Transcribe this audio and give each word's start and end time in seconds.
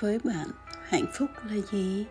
với 0.00 0.18
bạn, 0.24 0.48
hạnh 0.82 1.06
phúc 1.12 1.30
là 1.44 1.56
gì? 1.72 2.06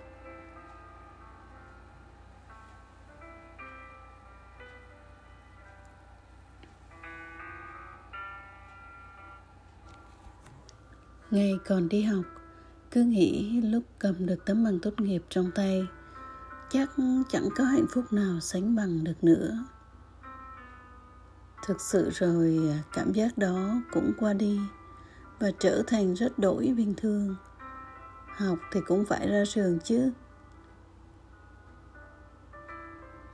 Ngày 11.31 11.59
còn 11.67 11.89
đi 11.89 12.03
học, 12.03 12.23
cứ 12.91 13.03
nghĩ 13.03 13.61
lúc 13.61 13.83
cầm 13.99 14.25
được 14.25 14.45
tấm 14.45 14.63
bằng 14.63 14.79
tốt 14.79 14.99
nghiệp 14.99 15.23
trong 15.29 15.51
tay, 15.55 15.87
chắc 16.69 16.89
chẳng 17.29 17.49
có 17.55 17.63
hạnh 17.63 17.85
phúc 17.93 18.13
nào 18.13 18.39
sánh 18.39 18.75
bằng 18.75 19.03
được 19.03 19.23
nữa. 19.23 19.65
Thực 21.65 21.81
sự 21.81 22.09
rồi, 22.13 22.59
cảm 22.93 23.13
giác 23.13 23.37
đó 23.37 23.81
cũng 23.91 24.11
qua 24.19 24.33
đi 24.33 24.59
và 25.39 25.51
trở 25.59 25.83
thành 25.87 26.13
rất 26.13 26.39
đổi 26.39 26.73
bình 26.77 26.93
thường 26.97 27.35
học 28.39 28.57
thì 28.71 28.79
cũng 28.87 29.05
phải 29.05 29.27
ra 29.27 29.43
trường 29.47 29.79
chứ. 29.79 30.11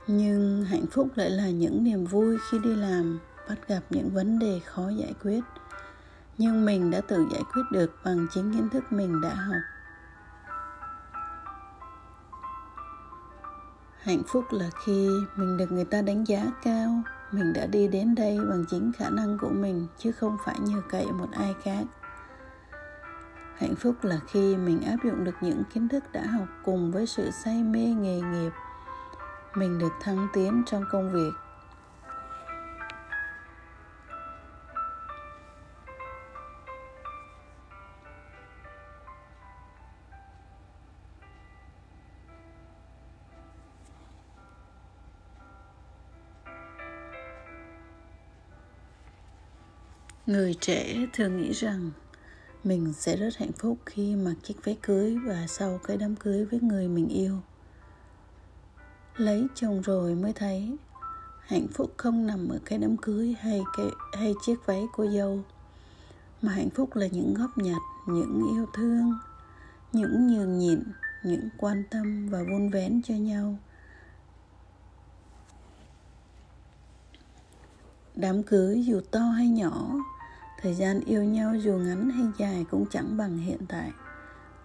Nhưng 0.06 0.64
hạnh 0.64 0.86
phúc 0.92 1.08
lại 1.14 1.30
là 1.30 1.50
những 1.50 1.84
niềm 1.84 2.04
vui 2.04 2.38
khi 2.50 2.58
đi 2.58 2.76
làm, 2.76 3.18
bắt 3.48 3.68
gặp 3.68 3.80
những 3.90 4.10
vấn 4.10 4.38
đề 4.38 4.60
khó 4.64 4.88
giải 4.88 5.14
quyết. 5.22 5.40
Nhưng 6.38 6.64
mình 6.64 6.90
đã 6.90 7.00
tự 7.00 7.26
giải 7.32 7.42
quyết 7.54 7.62
được 7.72 7.90
bằng 8.04 8.26
chính 8.30 8.52
kiến 8.52 8.68
thức 8.68 8.84
mình 8.90 9.20
đã 9.20 9.34
học. 9.34 9.62
Hạnh 14.00 14.22
phúc 14.26 14.44
là 14.50 14.70
khi 14.84 15.08
mình 15.36 15.56
được 15.56 15.72
người 15.72 15.84
ta 15.84 16.02
đánh 16.02 16.24
giá 16.26 16.46
cao, 16.62 17.02
mình 17.32 17.52
đã 17.52 17.66
đi 17.66 17.88
đến 17.88 18.14
đây 18.14 18.38
bằng 18.50 18.64
chính 18.68 18.92
khả 18.92 19.10
năng 19.10 19.38
của 19.38 19.50
mình, 19.50 19.86
chứ 19.98 20.12
không 20.12 20.36
phải 20.44 20.56
nhờ 20.60 20.82
cậy 20.88 21.06
một 21.12 21.28
ai 21.32 21.54
khác 21.62 21.84
hạnh 23.58 23.74
phúc 23.76 23.94
là 24.02 24.20
khi 24.28 24.56
mình 24.56 24.82
áp 24.82 24.96
dụng 25.04 25.24
được 25.24 25.34
những 25.40 25.62
kiến 25.74 25.88
thức 25.88 26.04
đã 26.12 26.26
học 26.26 26.48
cùng 26.64 26.92
với 26.92 27.06
sự 27.06 27.30
say 27.30 27.62
mê 27.62 27.80
nghề 27.80 28.20
nghiệp. 28.20 28.52
Mình 29.54 29.78
được 29.78 29.92
thăng 30.00 30.28
tiến 30.34 30.62
trong 30.66 30.84
công 30.90 31.12
việc. 31.12 31.30
Người 50.26 50.54
trẻ 50.60 50.96
thường 51.12 51.36
nghĩ 51.36 51.52
rằng 51.52 51.90
mình 52.66 52.92
sẽ 52.92 53.16
rất 53.16 53.36
hạnh 53.36 53.52
phúc 53.52 53.78
khi 53.86 54.16
mặc 54.16 54.34
chiếc 54.42 54.64
váy 54.64 54.78
cưới 54.82 55.16
và 55.26 55.46
sau 55.48 55.80
cái 55.84 55.96
đám 55.96 56.16
cưới 56.16 56.44
với 56.44 56.60
người 56.60 56.88
mình 56.88 57.08
yêu. 57.08 57.38
Lấy 59.16 59.46
chồng 59.54 59.82
rồi 59.82 60.14
mới 60.14 60.32
thấy 60.32 60.76
hạnh 61.40 61.66
phúc 61.74 61.94
không 61.96 62.26
nằm 62.26 62.48
ở 62.48 62.58
cái 62.64 62.78
đám 62.78 62.96
cưới 62.96 63.36
hay 63.40 63.62
cái, 63.76 63.86
hay 64.12 64.34
chiếc 64.46 64.66
váy 64.66 64.86
cô 64.92 65.06
dâu, 65.10 65.40
mà 66.42 66.52
hạnh 66.52 66.70
phúc 66.70 66.96
là 66.96 67.06
những 67.06 67.34
góp 67.34 67.58
nhặt, 67.58 67.82
những 68.06 68.42
yêu 68.54 68.66
thương, 68.74 69.18
những 69.92 70.26
nhường 70.26 70.58
nhịn, 70.58 70.82
những 71.24 71.48
quan 71.58 71.84
tâm 71.90 72.28
và 72.28 72.42
vun 72.42 72.68
vén 72.70 73.02
cho 73.02 73.14
nhau. 73.14 73.56
Đám 78.14 78.42
cưới 78.42 78.82
dù 78.86 79.00
to 79.10 79.20
hay 79.20 79.48
nhỏ 79.48 79.92
thời 80.66 80.74
gian 80.74 81.00
yêu 81.00 81.24
nhau 81.24 81.54
dù 81.54 81.72
ngắn 81.72 82.10
hay 82.10 82.24
dài 82.38 82.64
cũng 82.70 82.86
chẳng 82.90 83.16
bằng 83.16 83.38
hiện 83.38 83.58
tại. 83.68 83.92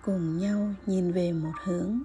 Cùng 0.01 0.37
nhau 0.37 0.73
nhìn 0.85 1.11
về 1.11 1.31
một 1.31 1.51
hướng. 1.63 1.99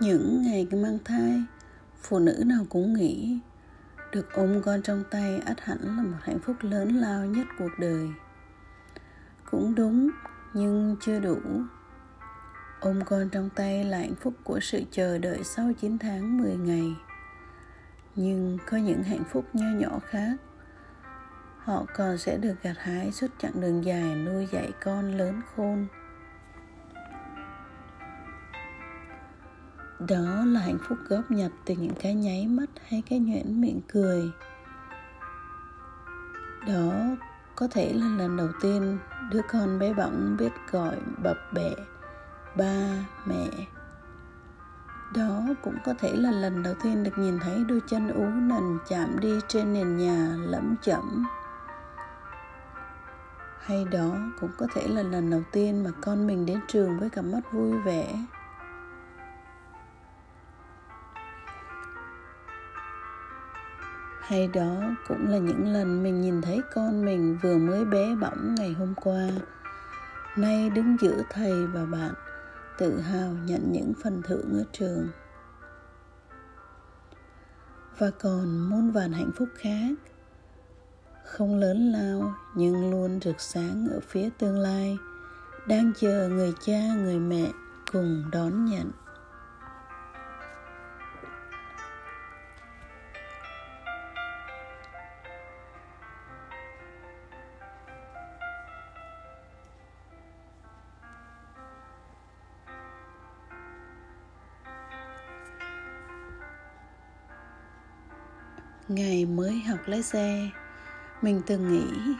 Những 0.00 0.42
ngày 0.42 0.66
mang 0.72 0.98
thai, 1.04 1.42
phụ 2.02 2.18
nữ 2.18 2.42
nào 2.46 2.66
cũng 2.68 2.92
nghĩ 2.92 3.38
được 4.16 4.32
ôm 4.32 4.62
con 4.62 4.82
trong 4.82 5.04
tay 5.10 5.40
ắt 5.46 5.60
hẳn 5.60 5.78
là 5.82 6.02
một 6.02 6.18
hạnh 6.22 6.38
phúc 6.38 6.56
lớn 6.60 6.96
lao 6.96 7.24
nhất 7.24 7.46
cuộc 7.58 7.70
đời. 7.78 8.08
Cũng 9.50 9.74
đúng, 9.74 10.10
nhưng 10.54 10.96
chưa 11.00 11.20
đủ. 11.20 11.38
Ôm 12.80 13.00
con 13.04 13.28
trong 13.28 13.50
tay 13.50 13.84
là 13.84 13.98
hạnh 13.98 14.14
phúc 14.20 14.34
của 14.44 14.60
sự 14.60 14.82
chờ 14.90 15.18
đợi 15.18 15.44
sau 15.44 15.72
9 15.80 15.98
tháng 15.98 16.38
10 16.38 16.56
ngày. 16.56 16.96
Nhưng 18.14 18.58
có 18.66 18.76
những 18.76 19.02
hạnh 19.02 19.24
phúc 19.32 19.44
nho 19.52 19.66
nhỏ 19.78 19.98
khác. 20.06 20.36
Họ 21.58 21.86
còn 21.96 22.18
sẽ 22.18 22.36
được 22.36 22.54
gặt 22.62 22.76
hái 22.78 23.12
suốt 23.12 23.28
chặng 23.38 23.60
đường 23.60 23.84
dài 23.84 24.14
nuôi 24.14 24.48
dạy 24.52 24.72
con 24.84 25.18
lớn 25.18 25.40
khôn. 25.56 25.86
Đó 29.98 30.44
là 30.44 30.60
hạnh 30.60 30.78
phúc 30.88 30.98
góp 31.08 31.30
nhặt 31.30 31.50
từ 31.64 31.74
những 31.74 31.94
cái 32.00 32.14
nháy 32.14 32.46
mắt 32.46 32.70
hay 32.88 33.02
cái 33.10 33.18
nhoẻn 33.18 33.60
miệng 33.60 33.80
cười. 33.88 34.30
Đó 36.66 36.92
có 37.56 37.68
thể 37.70 37.92
là 37.92 38.06
lần 38.06 38.36
đầu 38.36 38.48
tiên 38.60 38.98
đứa 39.30 39.40
con 39.52 39.78
bé 39.78 39.92
bỏng 39.94 40.36
biết 40.38 40.52
gọi 40.70 40.96
bập 41.22 41.36
bẹ 41.54 41.70
ba 42.56 43.06
mẹ. 43.26 43.48
Đó 45.14 45.42
cũng 45.62 45.76
có 45.84 45.94
thể 45.98 46.12
là 46.16 46.30
lần 46.30 46.62
đầu 46.62 46.74
tiên 46.82 47.04
được 47.04 47.18
nhìn 47.18 47.38
thấy 47.38 47.64
đôi 47.68 47.80
chân 47.88 48.08
ú 48.08 48.24
nần 48.24 48.78
chạm 48.88 49.20
đi 49.20 49.38
trên 49.48 49.72
nền 49.72 49.96
nhà 49.96 50.36
lẫm 50.38 50.74
chẩm. 50.82 51.26
hay 53.66 53.84
đó 53.84 54.16
cũng 54.40 54.50
có 54.56 54.66
thể 54.74 54.88
là 54.88 55.02
lần 55.02 55.30
đầu 55.30 55.42
tiên 55.52 55.84
mà 55.84 55.90
con 56.00 56.26
mình 56.26 56.46
đến 56.46 56.60
trường 56.68 56.98
với 56.98 57.10
cặp 57.10 57.24
mắt 57.24 57.52
vui 57.52 57.72
vẻ. 57.78 58.14
Hay 64.26 64.48
đó, 64.48 64.82
cũng 65.08 65.28
là 65.28 65.38
những 65.38 65.68
lần 65.72 66.02
mình 66.02 66.20
nhìn 66.20 66.42
thấy 66.42 66.60
con 66.74 67.04
mình 67.04 67.38
vừa 67.42 67.58
mới 67.58 67.84
bé 67.84 68.14
bỏng 68.14 68.54
ngày 68.54 68.72
hôm 68.72 68.94
qua. 68.94 69.28
Nay 70.36 70.70
đứng 70.70 70.96
giữa 71.00 71.22
thầy 71.30 71.66
và 71.66 71.84
bạn, 71.84 72.14
tự 72.78 73.00
hào 73.00 73.32
nhận 73.44 73.72
những 73.72 73.92
phần 74.02 74.22
thưởng 74.22 74.58
ở 74.58 74.64
trường. 74.72 75.08
Và 77.98 78.10
còn 78.10 78.70
muôn 78.70 78.90
vàn 78.90 79.12
hạnh 79.12 79.30
phúc 79.36 79.48
khác. 79.56 79.94
Không 81.24 81.58
lớn 81.58 81.92
lao, 81.92 82.34
nhưng 82.54 82.90
luôn 82.90 83.20
rực 83.22 83.40
sáng 83.40 83.88
ở 83.92 84.00
phía 84.00 84.28
tương 84.38 84.58
lai, 84.58 84.98
đang 85.68 85.92
chờ 86.00 86.28
người 86.28 86.52
cha, 86.60 86.94
người 86.94 87.18
mẹ 87.18 87.50
cùng 87.92 88.24
đón 88.32 88.64
nhận. 88.64 88.90
Ngày 108.88 109.24
mới 109.24 109.60
học 109.60 109.78
lái 109.86 110.02
xe. 110.02 110.50
Mình 111.22 111.42
từng 111.46 111.72
nghĩ, 111.72 112.14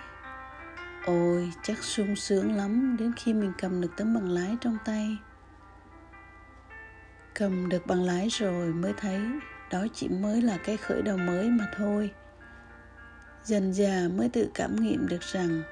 ôi, 1.07 1.53
chắc 1.63 1.79
sung 1.83 2.17
sướng 2.17 2.57
lắm 2.57 2.97
đến 2.99 3.13
khi 3.17 3.35
mình 3.35 3.53
cầm 3.59 3.81
được 3.81 3.91
tấm 3.97 4.15
bằng 4.15 4.29
lái 4.29 4.57
trong 4.61 4.79
tay. 4.85 5.17
Cầm 7.35 7.69
được 7.69 7.87
bằng 7.87 8.03
lái 8.03 8.29
rồi 8.29 8.67
mới 8.73 8.93
thấy 8.97 9.21
đó 9.71 9.87
chỉ 9.95 10.09
mới 10.09 10.43
là 10.43 10.59
cái 10.65 10.77
khởi 10.77 11.03
đầu 11.03 11.17
mới 11.17 11.51
mà 11.51 11.65
thôi. 11.77 12.11
Dần 13.45 13.73
già 13.73 14.09
mới 14.17 14.29
tự 14.29 14.51
cảm 14.55 14.77
nghiệm 14.77 15.09
được 15.09 15.23
rằng 15.23 15.63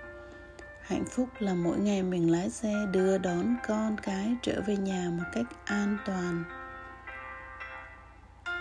hạnh 0.83 1.05
phúc 1.11 1.29
là 1.39 1.55
mỗi 1.55 1.79
ngày 1.79 2.03
mình 2.03 2.33
lái 2.33 2.51
xe 2.51 2.75
đưa 2.93 3.19
đón 3.19 3.57
con 3.69 3.97
cái 4.03 4.37
trở 4.43 4.61
về 4.67 4.77
nhà 4.77 5.11
một 5.11 5.25
cách 5.33 5.47
an 5.65 5.99
toàn 6.05 6.45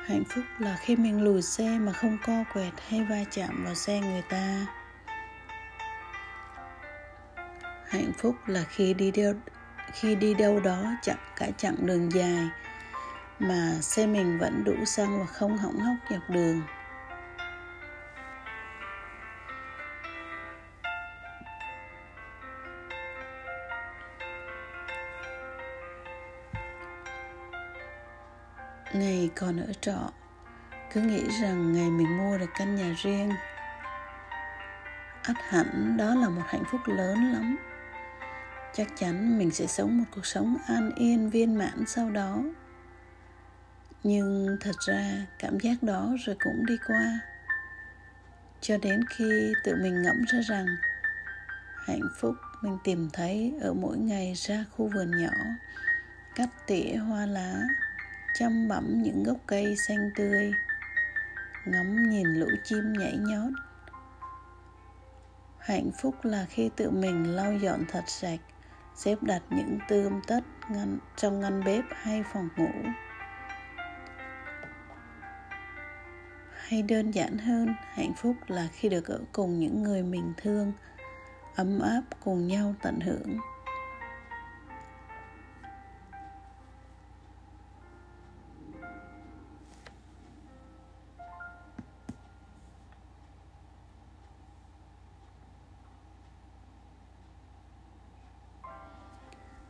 hạnh 0.05 0.23
phúc 0.23 0.43
là 0.59 0.77
khi 0.79 0.95
mình 0.95 1.23
lùi 1.23 1.41
xe 1.41 1.77
mà 1.79 1.91
không 1.91 2.17
co 2.25 2.43
quẹt 2.53 2.73
hay 2.87 3.03
va 3.09 3.23
chạm 3.31 3.63
vào 3.65 3.75
xe 3.75 3.99
người 3.99 4.21
ta. 4.29 4.65
Hạnh 7.87 8.11
phúc 8.17 8.35
là 8.47 8.63
khi 8.69 8.93
đi 8.93 9.11
đâu 9.11 9.33
khi 9.93 10.15
đi 10.15 10.33
đâu 10.33 10.59
đó 10.59 10.83
chặn 11.01 11.17
cả 11.35 11.47
chặng 11.57 11.75
đường 11.79 12.11
dài 12.11 12.47
mà 13.39 13.77
xe 13.81 14.07
mình 14.07 14.39
vẫn 14.39 14.63
đủ 14.63 14.85
xăng 14.85 15.19
và 15.19 15.25
không 15.25 15.57
hỏng 15.57 15.79
hóc 15.79 15.95
dọc 16.09 16.29
đường. 16.29 16.61
Ngày 28.95 29.29
còn 29.35 29.57
ở 29.57 29.73
trọ, 29.81 30.11
cứ 30.93 31.01
nghĩ 31.01 31.23
rằng 31.41 31.73
ngày 31.73 31.89
mình 31.89 32.17
mua 32.17 32.37
được 32.37 32.49
căn 32.57 32.75
nhà 32.75 32.95
riêng. 33.03 33.31
Ắt 35.23 35.35
hẳn 35.49 35.97
đó 35.97 36.15
là 36.15 36.29
một 36.29 36.41
hạnh 36.47 36.63
phúc 36.71 36.81
lớn 36.85 37.33
lắm. 37.33 37.57
Chắc 38.73 38.87
chắn 38.97 39.37
mình 39.37 39.51
sẽ 39.51 39.67
sống 39.67 39.97
một 39.97 40.05
cuộc 40.15 40.25
sống 40.25 40.57
an 40.67 40.91
yên, 40.95 41.29
viên 41.29 41.55
mãn 41.55 41.85
sau 41.87 42.09
đó. 42.09 42.43
Nhưng 44.03 44.57
thật 44.61 44.75
ra, 44.87 45.25
cảm 45.39 45.59
giác 45.59 45.83
đó 45.83 46.15
rồi 46.25 46.35
cũng 46.43 46.65
đi 46.65 46.77
qua. 46.87 47.19
Cho 48.61 48.77
đến 48.77 49.01
khi 49.09 49.53
tự 49.63 49.75
mình 49.83 50.01
ngẫm 50.01 50.25
ra 50.27 50.39
rằng, 50.49 50.65
hạnh 51.87 52.09
phúc 52.19 52.35
mình 52.61 52.77
tìm 52.83 53.09
thấy 53.13 53.53
ở 53.61 53.73
mỗi 53.73 53.97
ngày 53.97 54.33
ra 54.35 54.65
khu 54.71 54.87
vườn 54.93 55.21
nhỏ, 55.21 55.33
cắt 56.35 56.49
tỉa 56.67 56.95
hoa 56.95 57.25
lá 57.25 57.61
chăm 58.33 58.67
bẵm 58.67 59.01
những 59.03 59.23
gốc 59.23 59.37
cây 59.47 59.75
xanh 59.87 60.11
tươi. 60.15 60.51
Ngắm 61.65 62.09
nhìn 62.09 62.27
lũ 62.27 62.47
chim 62.63 62.93
nhảy 62.93 63.17
nhót. 63.17 63.51
Hạnh 65.57 65.91
phúc 66.01 66.15
là 66.23 66.45
khi 66.49 66.69
tự 66.75 66.89
mình 66.89 67.35
lau 67.35 67.53
dọn 67.53 67.85
thật 67.91 68.03
sạch 68.07 68.39
xếp 68.95 69.23
đặt 69.23 69.41
những 69.49 69.79
tươm 69.89 70.21
tất 70.27 70.41
ngăn, 70.69 70.97
trong 71.15 71.39
ngăn 71.39 71.63
bếp 71.63 71.83
hay 71.89 72.23
phòng 72.33 72.49
ngủ. 72.57 72.89
Hay 76.67 76.81
đơn 76.81 77.11
giản 77.11 77.37
hơn 77.37 77.75
hạnh 77.93 78.13
phúc 78.17 78.35
là 78.47 78.67
khi 78.71 78.89
được 78.89 79.07
ở 79.07 79.19
cùng 79.31 79.59
những 79.59 79.83
người 79.83 80.03
mình 80.03 80.33
thương 80.37 80.73
ấm 81.55 81.79
áp 81.79 82.01
cùng 82.23 82.47
nhau 82.47 82.75
tận 82.81 82.99
hưởng. 82.99 83.37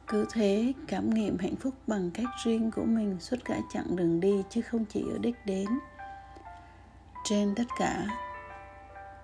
Cứ 0.08 0.26
thế, 0.32 0.74
cảm 0.88 1.10
nghiệm 1.10 1.38
hạnh 1.38 1.56
phúc 1.56 1.74
bằng 1.88 2.12
cách 2.14 2.26
riêng 2.44 2.72
của 2.72 2.86
mình 2.86 3.18
suốt 3.20 3.38
cả 3.46 3.60
chặng 3.74 3.96
đường 3.96 4.20
đi 4.20 4.44
chứ 4.50 4.62
không 4.62 4.86
chỉ 4.86 5.02
ở 5.12 5.18
đích 5.22 5.36
đến. 5.46 5.68
Trên 7.24 7.56
tất 7.56 7.64
cả, 7.80 8.06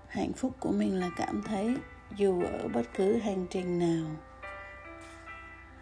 hạnh 0.07 0.33
phúc 0.33 0.55
của 0.59 0.71
mình 0.71 0.99
là 0.99 1.09
cảm 1.17 1.43
thấy 1.45 1.75
dù 2.17 2.43
ở 2.43 2.67
bất 2.67 2.83
cứ 2.97 3.17
hành 3.17 3.45
trình 3.49 3.79
nào, 3.79 4.05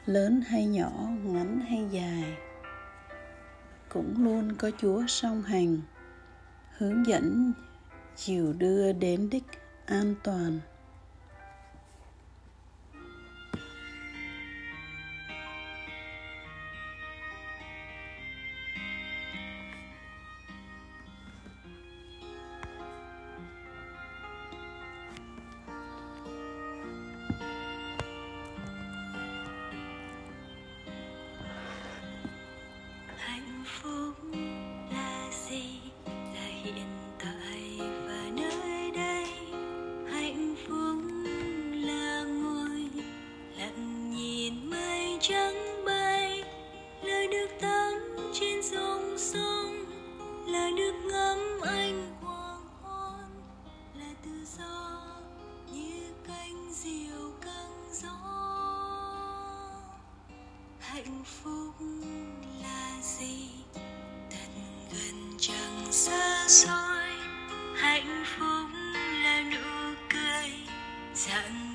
lớn 0.06 0.42
hay 0.48 0.66
nhỏ, 0.66 0.92
ngắn 1.24 1.60
hay 1.60 1.88
dài, 1.92 2.38
cũng 3.90 4.24
luôn 4.24 4.56
có 4.58 4.72
chúa 4.78 5.04
song 5.08 5.42
hành, 5.42 5.78
hướng 6.78 7.06
dẫn, 7.08 7.54
chiều 8.16 8.54
đưa 8.54 8.94
đến 8.94 9.30
đích 9.30 9.46
an 9.86 10.16
toàn. 10.24 10.60
Hạnh 60.98 61.24
phúc 61.26 61.76
là 62.62 63.02
gì? 63.02 63.57
Gần 64.92 65.36
chẳng 65.38 65.92
xa 65.92 66.46
xôi 66.48 67.12
hạnh 67.76 68.24
phúc 68.26 68.70
là 69.24 69.44
nụ 69.44 69.96
cười 70.10 70.52
dạng 71.16 71.67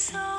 so 0.00 0.29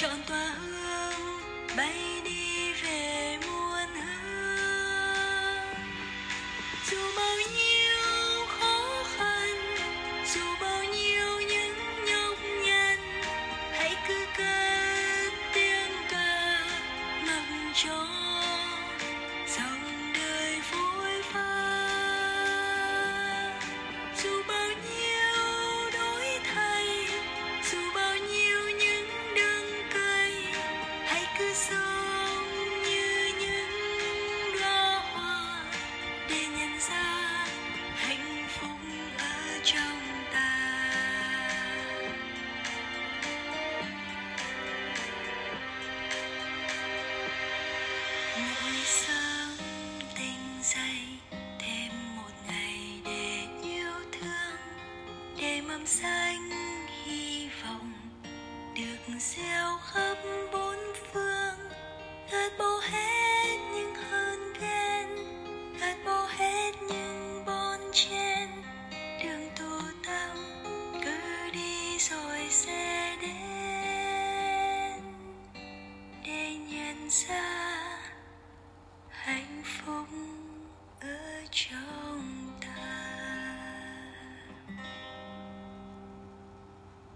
chọn 0.00 0.22
tòa 0.26 0.46
hương 0.46 1.40
bay 1.76 2.20
đi 2.24 2.72
về 2.72 3.38
muôn 3.46 3.94
hương. 3.94 5.64
Dù 6.90 6.98
mang 7.16 7.37